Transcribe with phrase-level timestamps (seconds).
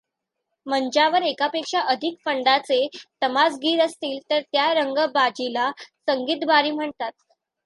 [0.65, 2.87] मंचावर एकापेक्षा अधिक फडांचे
[3.21, 5.69] तमासगीर असतील तर त्या रंगबाजीला
[6.07, 7.11] संगीतबारी म्हणतात.